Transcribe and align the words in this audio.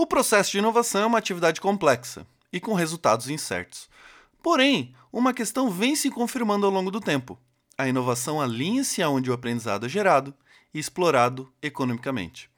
O 0.00 0.06
processo 0.06 0.52
de 0.52 0.58
inovação 0.58 1.00
é 1.00 1.06
uma 1.06 1.18
atividade 1.18 1.60
complexa 1.60 2.24
e 2.52 2.60
com 2.60 2.72
resultados 2.72 3.28
incertos. 3.28 3.90
Porém, 4.40 4.94
uma 5.12 5.34
questão 5.34 5.68
vem 5.68 5.96
se 5.96 6.08
confirmando 6.08 6.64
ao 6.64 6.72
longo 6.72 6.88
do 6.88 7.00
tempo. 7.00 7.36
A 7.76 7.88
inovação 7.88 8.40
alinha-se 8.40 9.02
aonde 9.02 9.28
o 9.28 9.32
aprendizado 9.32 9.86
é 9.86 9.88
gerado 9.88 10.32
e 10.72 10.78
explorado 10.78 11.52
economicamente. 11.60 12.48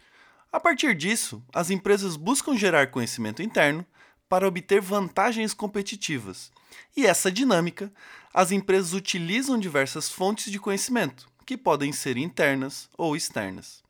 A 0.52 0.60
partir 0.60 0.94
disso, 0.94 1.42
as 1.50 1.70
empresas 1.70 2.14
buscam 2.14 2.58
gerar 2.58 2.90
conhecimento 2.90 3.42
interno 3.42 3.86
para 4.28 4.46
obter 4.46 4.82
vantagens 4.82 5.54
competitivas. 5.54 6.52
E 6.94 7.06
essa 7.06 7.32
dinâmica, 7.32 7.90
as 8.34 8.52
empresas 8.52 8.92
utilizam 8.92 9.58
diversas 9.58 10.10
fontes 10.10 10.52
de 10.52 10.58
conhecimento, 10.58 11.26
que 11.46 11.56
podem 11.56 11.90
ser 11.90 12.18
internas 12.18 12.90
ou 12.98 13.16
externas. 13.16 13.82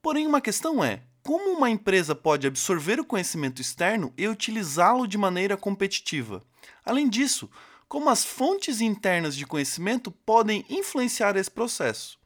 Porém, 0.00 0.28
uma 0.28 0.40
questão 0.40 0.84
é: 0.84 1.02
como 1.24 1.56
uma 1.56 1.70
empresa 1.70 2.14
pode 2.14 2.46
absorver 2.46 3.00
o 3.00 3.04
conhecimento 3.04 3.60
externo 3.60 4.12
e 4.16 4.28
utilizá-lo 4.28 5.08
de 5.08 5.16
maneira 5.16 5.56
competitiva? 5.56 6.42
Além 6.84 7.08
disso, 7.08 7.50
como 7.88 8.10
as 8.10 8.22
fontes 8.22 8.82
internas 8.82 9.34
de 9.34 9.46
conhecimento 9.46 10.10
podem 10.10 10.66
influenciar 10.68 11.34
esse 11.36 11.50
processo? 11.50 12.18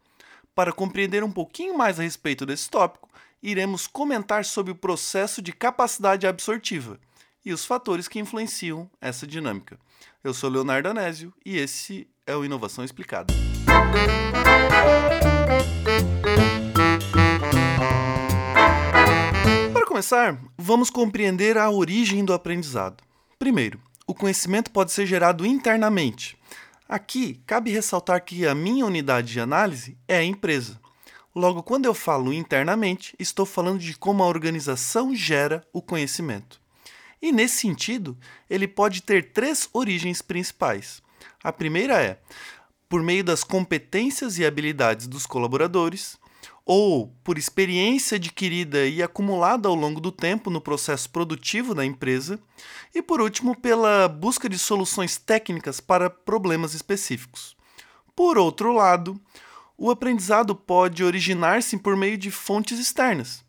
Para 0.52 0.72
compreender 0.72 1.22
um 1.22 1.30
pouquinho 1.30 1.78
mais 1.78 2.00
a 2.00 2.02
respeito 2.02 2.44
desse 2.44 2.68
tópico, 2.68 3.08
iremos 3.40 3.86
comentar 3.86 4.44
sobre 4.44 4.72
o 4.72 4.76
processo 4.76 5.40
de 5.40 5.52
capacidade 5.52 6.26
absortiva 6.26 6.98
e 7.44 7.52
os 7.52 7.64
fatores 7.64 8.08
que 8.08 8.18
influenciam 8.18 8.90
essa 9.00 9.24
dinâmica. 9.24 9.78
Eu 10.24 10.34
sou 10.34 10.50
Leonardo 10.50 10.88
Anésio 10.88 11.32
e 11.46 11.56
esse 11.56 12.08
é 12.26 12.34
o 12.34 12.44
Inovação 12.44 12.84
Explicada. 12.84 13.32
Começar, 20.08 20.42
vamos 20.56 20.88
compreender 20.88 21.58
a 21.58 21.68
origem 21.68 22.24
do 22.24 22.32
aprendizado. 22.32 23.04
Primeiro, 23.38 23.78
o 24.06 24.14
conhecimento 24.14 24.70
pode 24.70 24.90
ser 24.90 25.04
gerado 25.04 25.44
internamente. 25.44 26.34
Aqui, 26.88 27.42
cabe 27.44 27.70
ressaltar 27.70 28.24
que 28.24 28.46
a 28.46 28.54
minha 28.54 28.86
unidade 28.86 29.30
de 29.30 29.38
análise 29.38 29.98
é 30.08 30.16
a 30.16 30.24
empresa. 30.24 30.80
Logo, 31.36 31.62
quando 31.62 31.84
eu 31.84 31.92
falo 31.92 32.32
internamente, 32.32 33.14
estou 33.18 33.44
falando 33.44 33.80
de 33.80 33.98
como 33.98 34.22
a 34.22 34.26
organização 34.26 35.14
gera 35.14 35.62
o 35.74 35.82
conhecimento. 35.82 36.58
E 37.20 37.30
nesse 37.30 37.58
sentido, 37.58 38.16
ele 38.48 38.66
pode 38.66 39.02
ter 39.02 39.32
três 39.32 39.68
origens 39.74 40.22
principais. 40.22 41.02
A 41.44 41.52
primeira 41.52 42.02
é 42.02 42.18
por 42.88 43.02
meio 43.02 43.22
das 43.22 43.44
competências 43.44 44.38
e 44.38 44.46
habilidades 44.46 45.06
dos 45.06 45.26
colaboradores, 45.26 46.16
ou 46.70 47.10
por 47.24 47.38
experiência 47.38 48.16
adquirida 48.16 48.86
e 48.86 49.02
acumulada 49.02 49.70
ao 49.70 49.74
longo 49.74 50.02
do 50.02 50.12
tempo 50.12 50.50
no 50.50 50.60
processo 50.60 51.08
produtivo 51.08 51.74
da 51.74 51.82
empresa, 51.82 52.38
e 52.94 53.00
por 53.00 53.22
último, 53.22 53.58
pela 53.58 54.06
busca 54.06 54.50
de 54.50 54.58
soluções 54.58 55.16
técnicas 55.16 55.80
para 55.80 56.10
problemas 56.10 56.74
específicos. 56.74 57.56
Por 58.14 58.36
outro 58.36 58.70
lado, 58.70 59.18
o 59.78 59.90
aprendizado 59.90 60.54
pode 60.54 61.02
originar-se 61.02 61.78
por 61.78 61.96
meio 61.96 62.18
de 62.18 62.30
fontes 62.30 62.78
externas. 62.78 63.42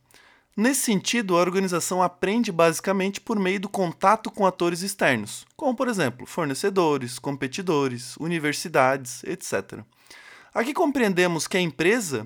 Nesse 0.55 0.83
sentido, 0.83 1.35
a 1.35 1.41
organização 1.41 2.01
aprende 2.01 2.53
basicamente 2.53 3.19
por 3.19 3.37
meio 3.37 3.59
do 3.59 3.67
contato 3.67 4.31
com 4.31 4.47
atores 4.47 4.81
externos, 4.81 5.45
como, 5.57 5.75
por 5.75 5.89
exemplo, 5.89 6.25
fornecedores, 6.25 7.19
competidores, 7.19 8.15
universidades, 8.15 9.25
etc. 9.25 9.83
Aqui 10.53 10.73
compreendemos 10.73 11.47
que 11.47 11.57
a 11.57 11.61
empresa 11.61 12.25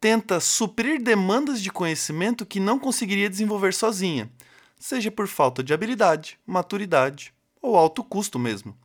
tenta 0.00 0.40
suprir 0.40 1.02
demandas 1.02 1.60
de 1.60 1.70
conhecimento 1.70 2.46
que 2.46 2.60
não 2.60 2.78
conseguiria 2.78 3.28
desenvolver 3.28 3.74
sozinha, 3.74 4.30
seja 4.78 5.10
por 5.10 5.26
falta 5.26 5.62
de 5.62 5.74
habilidade, 5.74 6.38
maturidade 6.46 7.32
ou 7.60 7.76
alto 7.76 8.04
custo 8.04 8.38
mesmo. 8.38 8.76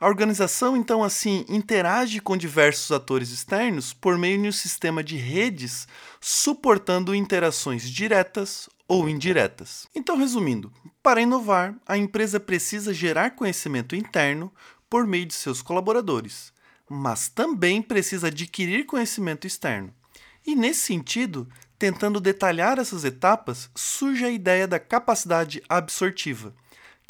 A 0.00 0.06
organização, 0.06 0.78
então, 0.78 1.04
assim, 1.04 1.44
interage 1.46 2.20
com 2.20 2.34
diversos 2.34 2.90
atores 2.90 3.30
externos 3.30 3.92
por 3.92 4.16
meio 4.16 4.40
de 4.40 4.48
um 4.48 4.52
sistema 4.52 5.04
de 5.04 5.16
redes 5.16 5.86
suportando 6.18 7.14
interações 7.14 7.88
diretas 7.88 8.66
ou 8.88 9.10
indiretas. 9.10 9.86
Então, 9.94 10.16
resumindo, 10.16 10.72
para 11.02 11.20
inovar, 11.20 11.76
a 11.86 11.98
empresa 11.98 12.40
precisa 12.40 12.94
gerar 12.94 13.32
conhecimento 13.32 13.94
interno 13.94 14.50
por 14.88 15.06
meio 15.06 15.26
de 15.26 15.34
seus 15.34 15.60
colaboradores, 15.60 16.50
mas 16.88 17.28
também 17.28 17.82
precisa 17.82 18.28
adquirir 18.28 18.86
conhecimento 18.86 19.46
externo. 19.46 19.94
E 20.46 20.54
nesse 20.54 20.80
sentido, 20.80 21.48
tentando 21.78 22.20
detalhar 22.20 22.78
essas 22.78 23.04
etapas, 23.04 23.70
surge 23.74 24.24
a 24.24 24.30
ideia 24.30 24.66
da 24.66 24.78
capacidade 24.78 25.62
absortiva 25.68 26.54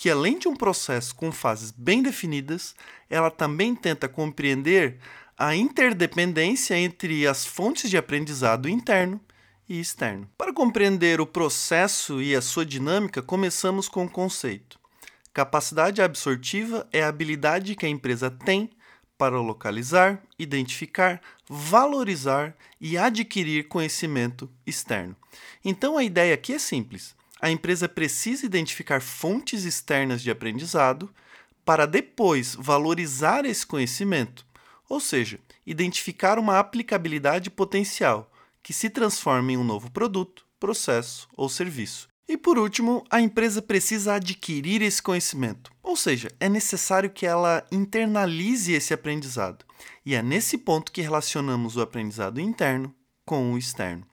que 0.01 0.09
além 0.09 0.39
de 0.39 0.49
um 0.49 0.57
processo 0.57 1.15
com 1.15 1.31
fases 1.31 1.71
bem 1.71 2.03
definidas, 2.03 2.75
ela 3.11 3.31
também 3.31 3.75
tenta 3.75 4.09
compreender 4.09 4.97
a 5.37 5.55
interdependência 5.55 6.75
entre 6.75 7.27
as 7.27 7.45
fontes 7.45 7.91
de 7.91 7.99
aprendizado 7.99 8.67
interno 8.67 9.21
e 9.69 9.79
externo. 9.79 10.27
Para 10.39 10.55
compreender 10.55 11.21
o 11.21 11.27
processo 11.27 12.23
e 12.23 12.35
a 12.35 12.41
sua 12.41 12.65
dinâmica, 12.65 13.21
começamos 13.21 13.91
com 13.91 14.07
o 14.07 14.09
conceito. 14.09 14.81
Capacidade 15.35 16.01
absortiva 16.01 16.89
é 16.91 17.03
a 17.03 17.09
habilidade 17.09 17.77
que 17.77 17.85
a 17.85 17.91
empresa 17.91 18.31
tem 18.31 18.71
para 19.21 19.39
localizar, 19.39 20.23
identificar, 20.39 21.21
valorizar 21.47 22.57
e 22.81 22.97
adquirir 22.97 23.69
conhecimento 23.69 24.51
externo. 24.67 25.15
Então 25.63 25.99
a 25.99 26.03
ideia 26.03 26.33
aqui 26.33 26.55
é 26.55 26.59
simples 26.59 27.15
a 27.41 27.51
empresa 27.51 27.89
precisa 27.89 28.45
identificar 28.45 29.01
fontes 29.01 29.65
externas 29.65 30.21
de 30.21 30.31
aprendizado 30.31 31.09
para 31.65 31.87
depois 31.87 32.55
valorizar 32.55 33.47
esse 33.47 33.67
conhecimento, 33.67 34.45
ou 34.89 35.01
seja, 35.01 35.41
identificar 35.67 36.39
uma 36.39 36.59
aplicabilidade 36.59 37.49
potencial 37.49 38.31
que 38.63 38.75
se 38.75 38.91
transforme 38.91 39.55
em 39.55 39.57
um 39.57 39.65
novo 39.65 39.91
produto, 39.91 40.45
processo 40.59 41.27
ou 41.35 41.49
serviço. 41.49 42.10
E 42.31 42.37
por 42.37 42.61
último, 42.61 43.05
a 43.11 43.21
empresa 43.21 43.61
precisa 43.61 44.15
adquirir 44.15 44.83
esse 44.83 45.03
conhecimento, 45.03 45.69
ou 45.83 45.97
seja, 45.97 46.31
é 46.39 46.49
necessário 46.49 47.11
que 47.11 47.27
ela 47.27 47.67
internalize 47.73 48.73
esse 48.73 48.95
aprendizado. 48.95 49.65
E 50.07 50.15
é 50.15 50.23
nesse 50.23 50.57
ponto 50.57 50.93
que 50.93 51.03
relacionamos 51.03 51.77
o 51.77 51.81
aprendizado 51.81 52.41
interno 52.41 52.95
com 53.27 53.53
o 53.53 53.59
externo. 53.59 54.07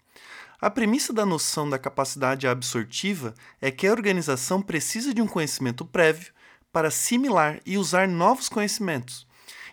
A 0.60 0.68
premissa 0.68 1.14
da 1.14 1.28
noção 1.28 1.70
da 1.70 1.78
capacidade 1.78 2.48
absortiva 2.48 3.36
é 3.62 3.70
que 3.70 3.86
a 3.86 3.92
organização 3.92 4.64
precisa 4.64 5.14
de 5.14 5.22
um 5.22 5.28
conhecimento 5.28 5.86
prévio 5.86 6.34
para 6.74 6.88
assimilar 6.88 7.60
e 7.68 7.78
usar 7.78 8.08
novos 8.08 8.50
conhecimentos. 8.50 9.28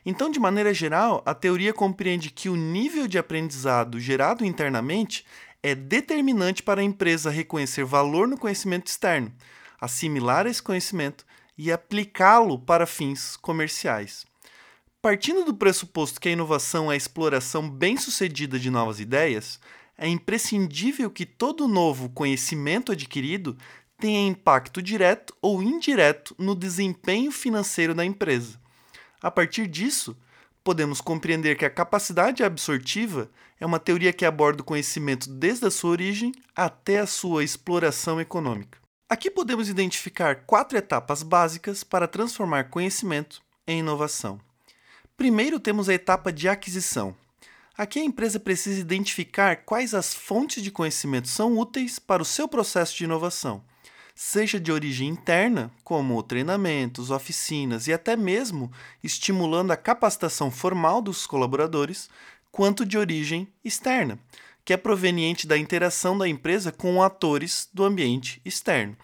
Então, 0.05 0.31
de 0.31 0.39
maneira 0.39 0.75
geral, 0.75 1.23
a 1.25 1.33
teoria 1.33 1.73
compreende 1.73 2.29
que 2.29 2.51
o 2.51 2.57
nível 2.57 3.09
de 3.09 3.17
aprendizado 3.17 3.99
gerado 3.99 4.45
internamente 4.45 5.25
é 5.65 5.75
determinante 5.75 6.63
para 6.63 6.83
a 6.83 6.85
empresa 6.85 7.31
reconhecer 7.31 7.87
valor 7.87 8.29
no 8.29 8.37
conhecimento 8.37 8.89
externo, 8.89 9.33
assimilar 9.81 10.47
esse 10.47 10.63
conhecimento 10.63 11.25
e 11.57 11.73
aplicá-lo 11.73 12.59
para 12.59 12.85
fins 12.85 13.35
comerciais. 13.39 14.27
Partindo 15.01 15.43
do 15.43 15.55
pressuposto 15.55 16.21
que 16.21 16.29
a 16.29 16.33
inovação 16.33 16.93
é 16.93 16.95
a 16.95 16.99
exploração 16.99 17.67
bem-sucedida 17.67 18.59
de 18.59 18.69
novas 18.69 19.01
ideias, 19.01 19.59
é 19.97 20.07
imprescindível 20.07 21.11
que 21.11 21.25
todo 21.25 21.67
novo 21.67 22.11
conhecimento 22.11 22.93
adquirido 22.93 23.57
tenha 23.99 24.29
impacto 24.29 24.83
direto 24.83 25.35
ou 25.41 25.63
indireto 25.63 26.35
no 26.39 26.55
desempenho 26.55 27.33
financeiro 27.33 27.95
da 27.95 28.05
empresa. 28.05 28.61
A 29.23 29.31
partir 29.31 29.67
disso, 29.67 30.15
podemos 30.65 31.03
compreender 31.03 31.57
que 31.57 31.67
a 31.67 31.71
capacidade 31.71 32.43
absortiva 32.43 33.31
é 33.61 33.67
uma 33.67 33.79
teoria 33.79 34.15
que 34.15 34.25
aborda 34.25 34.63
o 34.63 34.65
conhecimento 34.65 35.29
desde 35.29 35.67
a 35.67 35.71
sua 35.71 35.91
origem 35.91 36.33
até 36.57 36.99
a 36.99 37.07
sua 37.07 37.45
exploração 37.45 38.19
econômica. 38.19 38.79
Aqui 39.09 39.31
podemos 39.31 39.69
identificar 39.69 40.47
quatro 40.47 40.79
etapas 40.79 41.23
básicas 41.23 41.85
para 41.85 42.09
transformar 42.09 42.71
conhecimento 42.71 43.43
em 43.67 43.81
inovação. 43.81 44.41
Primeiro, 45.17 45.61
temos 45.61 45.89
a 45.89 45.95
etapa 45.95 46.33
de 46.33 46.49
aquisição. 46.49 47.15
Aqui 47.77 48.01
a 48.01 48.05
empresa 48.05 48.41
precisa 48.41 48.81
identificar 48.81 49.57
quais 49.65 49.95
as 49.95 50.15
fontes 50.15 50.63
de 50.63 50.71
conhecimento 50.71 51.29
são 51.29 51.59
úteis 51.59 51.99
para 51.99 52.23
o 52.23 52.27
seu 52.27 52.49
processo 52.49 52.97
de 52.97 53.05
inovação, 53.05 53.63
seja 54.15 54.61
de 54.61 54.71
origem 54.71 55.09
interna, 55.09 55.71
como 55.83 56.23
treinamentos, 56.23 57.11
oficinas 57.11 57.89
e 57.89 57.93
até 57.93 58.17
mesmo 58.17 58.71
estimulando 59.03 59.73
a 59.73 59.77
capacitação 59.77 60.51
formal 60.51 61.03
dos 61.03 61.27
colaboradores, 61.27 62.09
quanto 62.53 62.87
de 62.87 62.97
origem 62.97 63.49
externa, 63.65 64.19
que 64.65 64.73
é 64.73 64.77
proveniente 64.77 65.47
da 65.47 65.59
interação 65.59 66.17
da 66.17 66.29
empresa 66.29 66.71
com 66.71 67.03
atores 67.03 67.69
do 67.75 67.85
ambiente 67.85 68.41
externo. 68.45 68.97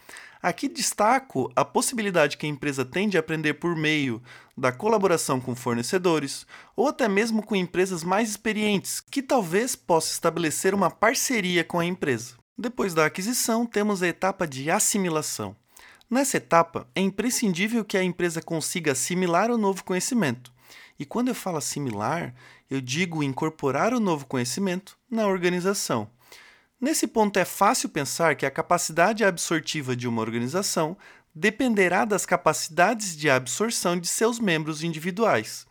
Aqui 0.42 0.68
destaco 0.68 1.52
a 1.54 1.66
possibilidade 1.66 2.38
que 2.38 2.46
a 2.46 2.48
empresa 2.48 2.82
tem 2.82 3.08
de 3.08 3.18
aprender 3.18 3.54
por 3.54 3.76
meio 3.76 4.22
da 4.56 4.72
colaboração 4.72 5.38
com 5.38 5.54
fornecedores 5.54 6.46
ou 6.74 6.88
até 6.88 7.08
mesmo 7.08 7.42
com 7.42 7.54
empresas 7.54 8.02
mais 8.02 8.30
experientes, 8.30 9.00
que 9.00 9.22
talvez 9.22 9.76
possa 9.76 10.12
estabelecer 10.12 10.74
uma 10.74 10.90
parceria 10.90 11.62
com 11.62 11.78
a 11.78 11.84
empresa. 11.84 12.39
Depois 12.60 12.92
da 12.92 13.06
aquisição, 13.06 13.64
temos 13.64 14.02
a 14.02 14.08
etapa 14.08 14.46
de 14.46 14.70
assimilação. 14.70 15.56
Nessa 16.10 16.36
etapa, 16.36 16.86
é 16.94 17.00
imprescindível 17.00 17.82
que 17.82 17.96
a 17.96 18.04
empresa 18.04 18.42
consiga 18.42 18.92
assimilar 18.92 19.50
o 19.50 19.56
novo 19.56 19.82
conhecimento. 19.82 20.52
E 20.98 21.06
quando 21.06 21.28
eu 21.28 21.34
falo 21.34 21.56
assimilar, 21.56 22.34
eu 22.68 22.82
digo 22.82 23.22
incorporar 23.22 23.94
o 23.94 23.98
novo 23.98 24.26
conhecimento 24.26 24.98
na 25.10 25.26
organização. 25.26 26.10
Nesse 26.78 27.06
ponto, 27.06 27.38
é 27.38 27.46
fácil 27.46 27.88
pensar 27.88 28.36
que 28.36 28.44
a 28.44 28.50
capacidade 28.50 29.24
absortiva 29.24 29.96
de 29.96 30.06
uma 30.06 30.20
organização 30.20 30.98
dependerá 31.34 32.04
das 32.04 32.26
capacidades 32.26 33.16
de 33.16 33.30
absorção 33.30 33.98
de 33.98 34.06
seus 34.06 34.38
membros 34.38 34.84
individuais. 34.84 35.66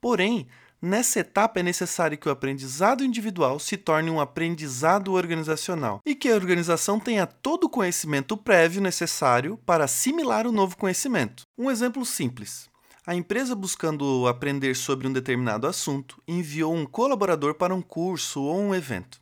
Porém, 0.00 0.48
nessa 0.82 1.20
etapa 1.20 1.60
é 1.60 1.62
necessário 1.62 2.18
que 2.18 2.28
o 2.28 2.32
aprendizado 2.32 3.04
individual 3.04 3.60
se 3.60 3.76
torne 3.76 4.10
um 4.10 4.20
aprendizado 4.20 5.12
organizacional 5.12 6.00
e 6.04 6.16
que 6.16 6.28
a 6.28 6.34
organização 6.34 6.98
tenha 6.98 7.24
todo 7.26 7.64
o 7.64 7.70
conhecimento 7.70 8.36
prévio 8.36 8.82
necessário 8.82 9.56
para 9.64 9.84
assimilar 9.84 10.46
o 10.46 10.52
novo 10.52 10.76
conhecimento. 10.76 11.44
Um 11.56 11.70
exemplo 11.70 12.04
simples. 12.04 12.68
A 13.06 13.14
empresa, 13.14 13.54
buscando 13.54 14.26
aprender 14.28 14.76
sobre 14.76 15.06
um 15.06 15.12
determinado 15.12 15.66
assunto, 15.66 16.22
enviou 16.26 16.74
um 16.74 16.86
colaborador 16.86 17.54
para 17.54 17.74
um 17.74 17.82
curso 17.82 18.42
ou 18.42 18.60
um 18.60 18.74
evento. 18.74 19.20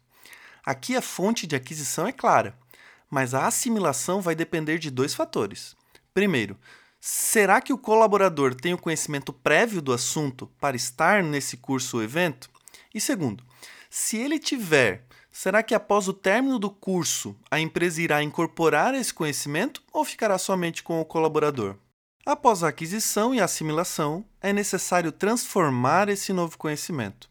Aqui 0.65 0.97
a 0.97 1.03
fonte 1.03 1.47
de 1.47 1.57
aquisição 1.57 2.07
é 2.07 2.13
clara, 2.13 2.59
mas 3.11 3.35
a 3.35 3.47
assimilação 3.47 4.21
vai 4.21 4.35
depender 4.35 4.79
de 4.79 4.91
dois 4.91 5.15
fatores. 5.15 5.75
Primeiro, 6.13 6.59
será 7.01 7.61
que 7.61 7.73
o 7.73 7.79
colaborador 7.79 8.55
tem 8.55 8.75
o 8.75 8.79
conhecimento 8.79 9.33
prévio 9.33 9.81
do 9.81 9.93
assunto 9.93 10.47
para 10.61 10.77
estar 10.77 11.23
nesse 11.23 11.57
curso 11.57 11.97
ou 11.97 12.03
evento? 12.03 12.51
E 12.95 13.01
segundo, 13.01 13.43
se 13.89 14.19
ele 14.19 14.39
tiver, 14.39 15.07
será 15.33 15.63
que 15.63 15.75
após 15.75 16.07
o 16.07 16.13
término 16.13 16.59
do 16.59 16.71
curso 16.71 17.35
a 17.51 17.59
empresa 17.59 18.03
irá 18.03 18.23
incorporar 18.23 18.95
esse 18.95 19.15
conhecimento 19.15 19.83
ou 19.93 20.05
ficará 20.05 20.37
somente 20.37 20.83
com 20.83 21.01
o 21.01 21.05
colaborador? 21.05 21.77
Após 22.27 22.63
a 22.63 22.69
aquisição 22.69 23.35
e 23.35 23.41
assimilação, 23.41 24.25
é 24.43 24.53
necessário 24.53 25.11
transformar 25.11 26.11
esse 26.11 26.35
novo 26.35 26.59
conhecimento. 26.59 27.31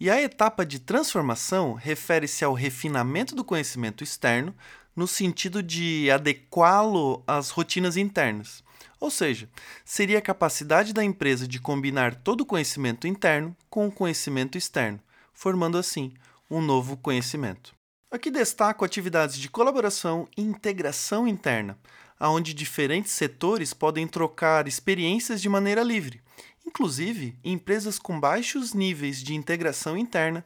E 0.00 0.10
a 0.10 0.20
etapa 0.20 0.64
de 0.64 0.78
transformação 0.78 1.74
refere-se 1.74 2.44
ao 2.44 2.54
refinamento 2.54 3.34
do 3.34 3.44
conhecimento 3.44 4.02
externo 4.02 4.54
no 4.96 5.06
sentido 5.06 5.62
de 5.62 6.10
adequá-lo 6.10 7.22
às 7.26 7.50
rotinas 7.50 7.96
internas. 7.96 8.61
Ou 9.02 9.10
seja, 9.10 9.48
seria 9.84 10.18
a 10.18 10.22
capacidade 10.22 10.92
da 10.92 11.02
empresa 11.02 11.48
de 11.48 11.58
combinar 11.58 12.14
todo 12.14 12.42
o 12.42 12.46
conhecimento 12.46 13.04
interno 13.08 13.56
com 13.68 13.88
o 13.88 13.90
conhecimento 13.90 14.56
externo, 14.56 15.00
formando 15.34 15.76
assim 15.76 16.14
um 16.48 16.62
novo 16.62 16.96
conhecimento. 16.96 17.74
Aqui 18.12 18.30
destaco 18.30 18.84
atividades 18.84 19.38
de 19.38 19.48
colaboração 19.48 20.28
e 20.36 20.42
integração 20.42 21.26
interna, 21.26 21.76
onde 22.20 22.54
diferentes 22.54 23.10
setores 23.10 23.74
podem 23.74 24.06
trocar 24.06 24.68
experiências 24.68 25.42
de 25.42 25.48
maneira 25.48 25.82
livre. 25.82 26.22
Inclusive, 26.64 27.36
empresas 27.42 27.98
com 27.98 28.20
baixos 28.20 28.72
níveis 28.72 29.20
de 29.20 29.34
integração 29.34 29.98
interna 29.98 30.44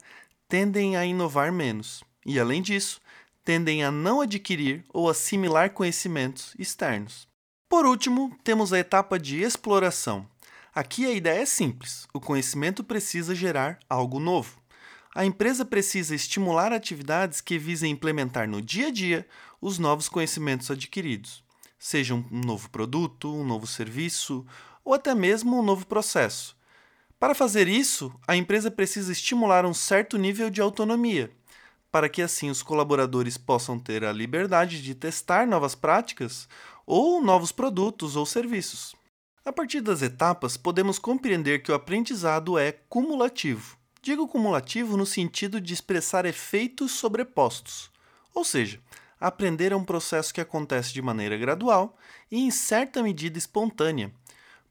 tendem 0.49 0.97
a 0.97 1.05
inovar 1.05 1.53
menos. 1.53 2.03
E, 2.25 2.41
além 2.41 2.63
disso, 2.63 3.03
tendem 3.45 3.85
a 3.85 3.91
não 3.91 4.23
adquirir 4.23 4.83
ou 4.95 5.11
assimilar 5.11 5.75
conhecimentos 5.75 6.55
externos. 6.59 7.29
Por 7.77 7.85
último, 7.85 8.35
temos 8.43 8.73
a 8.73 8.79
etapa 8.79 9.19
de 9.19 9.43
exploração. 9.43 10.27
Aqui 10.75 11.05
a 11.05 11.13
ideia 11.13 11.43
é 11.43 11.45
simples: 11.45 12.09
o 12.11 12.19
conhecimento 12.19 12.83
precisa 12.83 13.35
gerar 13.35 13.79
algo 13.87 14.19
novo. 14.19 14.59
A 15.15 15.27
empresa 15.27 15.63
precisa 15.63 16.15
estimular 16.15 16.73
atividades 16.73 17.43
que 17.43 17.59
visem 17.59 17.93
implementar 17.93 18.49
no 18.49 18.63
dia 18.63 18.87
a 18.87 18.91
dia 18.91 19.29
os 19.61 19.79
novos 19.79 20.09
conhecimentos 20.09 20.71
adquiridos, 20.71 21.45
seja 21.79 22.15
um 22.15 22.25
novo 22.31 22.71
produto, 22.71 23.31
um 23.31 23.45
novo 23.45 23.67
serviço 23.67 24.47
ou 24.83 24.95
até 24.95 25.15
mesmo 25.15 25.59
um 25.59 25.63
novo 25.63 25.87
processo. 25.87 26.57
Para 27.21 27.35
fazer 27.35 27.69
isso, 27.69 28.11
a 28.27 28.35
empresa 28.35 28.71
precisa 28.71 29.13
estimular 29.13 29.67
um 29.67 29.75
certo 29.75 30.17
nível 30.17 30.49
de 30.49 30.63
autonomia, 30.63 31.31
para 31.93 32.09
que 32.09 32.23
assim 32.23 32.49
os 32.49 32.63
colaboradores 32.63 33.37
possam 33.37 33.79
ter 33.79 34.03
a 34.03 34.15
liberdade 34.15 34.83
de 34.83 34.95
testar 34.95 35.47
novas 35.47 35.75
práticas 35.75 36.49
ou 36.87 37.21
novos 37.21 37.51
produtos 37.51 38.15
ou 38.15 38.25
serviços. 38.25 38.95
A 39.45 39.53
partir 39.53 39.81
das 39.81 40.03
etapas, 40.03 40.57
podemos 40.57 40.99
compreender 40.99 41.63
que 41.63 41.71
o 41.71 41.75
aprendizado 41.75 42.59
é 42.59 42.73
cumulativo. 42.73 43.77
Digo 44.01 44.29
cumulativo 44.29 44.97
no 44.97 45.05
sentido 45.05 45.61
de 45.61 45.75
expressar 45.75 46.25
efeitos 46.25 46.93
sobrepostos, 46.93 47.91
ou 48.33 48.45
seja, 48.45 48.81
aprender 49.21 49.73
é 49.73 49.77
um 49.77 49.85
processo 49.85 50.33
que 50.33 50.41
acontece 50.41 50.93
de 50.93 51.03
maneira 51.03 51.37
gradual 51.37 51.99
e, 52.31 52.39
em 52.39 52.51
certa 52.51 53.03
medida, 53.03 53.39
espontânea, 53.39 54.13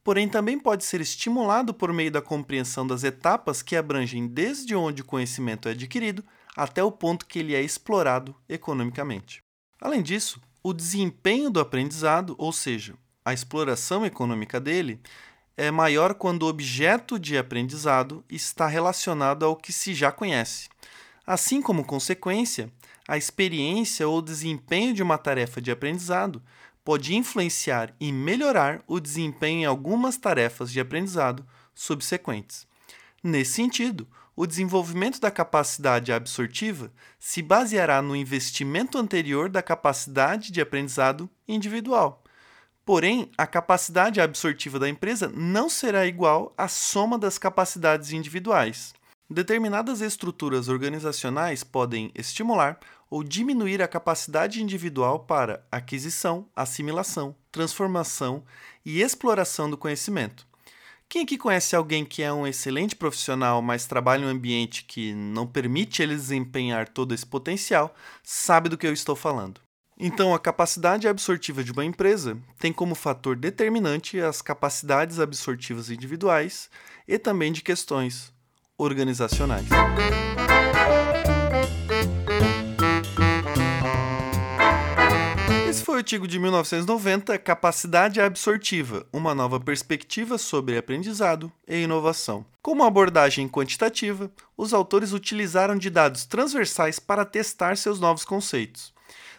porém 0.04 0.30
também 0.30 0.58
pode 0.58 0.86
ser 0.86 1.02
estimulado 1.02 1.74
por 1.74 1.92
meio 1.92 2.12
da 2.12 2.22
compreensão 2.22 2.86
das 2.86 3.04
etapas 3.04 3.62
que 3.62 3.76
abrangem 3.76 4.28
desde 4.28 4.76
onde 4.76 5.02
o 5.02 5.06
conhecimento 5.06 5.68
é 5.68 5.72
adquirido 5.72 6.24
até 6.56 6.84
o 6.84 6.92
ponto 6.92 7.26
que 7.26 7.40
ele 7.40 7.56
é 7.56 7.62
explorado 7.62 8.36
economicamente. 8.48 9.42
Além 9.82 10.02
disso, 10.02 10.40
o 10.68 10.74
desempenho 10.74 11.52
do 11.52 11.60
aprendizado, 11.60 12.34
ou 12.40 12.52
seja, 12.52 12.96
a 13.24 13.32
exploração 13.32 14.04
econômica 14.04 14.60
dele, 14.60 15.00
é 15.56 15.70
maior 15.70 16.16
quando 16.16 16.42
o 16.42 16.48
objeto 16.48 17.20
de 17.20 17.38
aprendizado 17.38 18.26
está 18.28 18.66
relacionado 18.66 19.46
ao 19.46 19.56
que 19.56 19.72
se 19.72 19.94
já 19.94 20.12
conhece. 20.12 20.68
Assim 21.24 21.62
como 21.62 21.86
consequência, 21.86 22.68
a 23.08 23.16
experiência 23.16 24.08
ou 24.08 24.24
desempenho 24.24 24.92
de 24.92 25.04
uma 25.04 25.20
tarefa 25.20 25.62
de 25.62 25.70
aprendizado 25.70 26.42
pode 26.84 27.14
influenciar 27.14 27.94
e 28.00 28.12
melhorar 28.12 28.84
o 28.88 29.00
desempenho 29.00 29.60
em 29.60 29.66
algumas 29.66 30.18
tarefas 30.18 30.72
de 30.72 30.80
aprendizado 30.80 31.46
subsequentes. 31.76 32.66
Nesse 33.27 33.54
sentido, 33.54 34.07
o 34.36 34.45
desenvolvimento 34.45 35.19
da 35.19 35.31
capacidade 35.31 36.13
absortiva 36.13 36.92
se 37.18 37.42
baseará 37.42 38.00
no 38.00 38.16
investimento 38.16 39.00
anterior 39.00 39.50
da 39.50 39.63
capacidade 39.63 40.51
de 40.51 40.62
aprendizado 40.62 41.27
individual. 41.48 42.24
Porém, 42.86 43.31
a 43.36 43.48
capacidade 43.48 44.22
absortiva 44.22 44.77
da 44.77 44.88
empresa 44.88 45.27
não 45.36 45.69
será 45.69 46.06
igual 46.06 46.54
à 46.56 46.68
soma 46.68 47.18
das 47.18 47.39
capacidades 47.39 48.12
individuais. 48.12 48.94
Determinadas 49.27 50.01
estruturas 50.01 50.69
organizacionais 50.69 51.63
podem 51.63 52.12
estimular 52.13 52.80
ou 53.10 53.24
diminuir 53.24 53.81
a 53.81 53.88
capacidade 53.88 54.62
individual 54.62 55.22
para 55.22 55.66
aquisição, 55.72 56.48
assimilação, 56.56 57.36
transformação 57.51 58.44
e 58.86 59.01
exploração 59.01 59.67
do 59.67 59.79
conhecimento. 59.79 60.46
Quem 61.15 61.24
aqui 61.24 61.38
conhece 61.38 61.74
alguém 61.74 62.03
que 62.03 62.22
é 62.22 62.34
um 62.34 62.45
excelente 62.45 62.93
profissional, 62.93 63.62
mas 63.62 63.86
trabalha 63.86 64.24
em 64.24 64.25
um 64.25 64.29
ambiente 64.31 64.84
que 64.84 65.13
não 65.13 65.48
permite 65.48 66.03
ele 66.03 66.13
desempenhar 66.13 66.89
todo 66.89 67.13
esse 67.13 67.25
potencial, 67.25 67.95
sabe 68.22 68.67
do 68.67 68.77
que 68.77 68.86
eu 68.86 68.91
estou 68.91 69.15
falando. 69.15 69.62
Então, 69.98 70.36
a 70.36 70.39
capacidade 70.39 71.07
absortiva 71.07 71.63
de 71.63 71.72
uma 71.72 71.86
empresa 71.86 72.38
tem 72.60 72.74
como 72.74 72.93
fator 72.95 73.38
determinante 73.38 74.19
as 74.19 74.41
capacidades 74.41 75.17
absortivas 75.17 75.89
individuais 75.89 76.69
e 77.07 77.17
também 77.17 77.53
de 77.53 77.62
questões 77.62 78.34
organizacionais. 78.77 79.69
O 85.96 85.98
artigo 85.98 86.28
de 86.28 86.38
1990, 86.38 87.38
Capacidade 87.38 88.20
Absortiva, 88.20 89.08
uma 89.14 89.34
nova 89.34 89.62
perspectiva 89.62 90.38
sobre 90.38 90.78
aprendizado 90.78 91.50
e 91.66 91.84
inovação. 91.84 92.46
Como 92.62 92.84
abordagem 92.84 93.48
quantitativa, 93.48 94.30
os 94.58 94.74
autores 94.74 95.14
utilizaram 95.14 95.78
de 95.78 95.90
dados 95.90 96.25
transversais 96.25 97.00
para 97.00 97.24
testar 97.24 97.78
seus 97.78 97.98
novos 97.98 98.25
conceitos. 98.25 98.94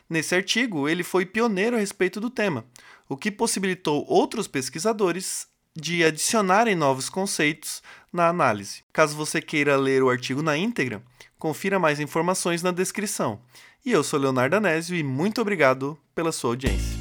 Nesse 0.09 0.35
artigo, 0.35 0.89
ele 0.89 1.03
foi 1.03 1.27
pioneiro 1.27 1.77
a 1.77 1.79
respeito 1.79 2.21
do 2.21 2.31
tema, 2.31 2.65
o 3.07 3.19
que 3.19 3.31
possibilitou 3.31 4.07
outros 4.09 4.47
pesquisadores 4.47 5.47
de 5.77 6.03
adicionarem 6.03 6.75
novos 6.75 7.11
conceitos 7.11 7.83
na 8.11 8.29
análise. 8.29 8.83
Caso 8.95 9.15
você 9.15 9.43
queira 9.43 9.77
ler 9.77 10.03
o 10.03 10.09
artigo 10.09 10.41
na 10.41 10.57
íntegra, 10.57 11.03
confira 11.39 11.79
mais 11.79 12.01
informações 12.01 12.63
na 12.63 12.71
descrição. 12.71 13.43
E 13.87 13.93
eu 13.93 14.03
sou 14.03 14.19
Leonardo 14.19 14.57
Anésio 14.57 14.97
e 14.97 15.03
muito 15.05 15.41
obrigado 15.41 15.97
pela 16.13 16.33
sua 16.33 16.51
audiência. 16.51 16.99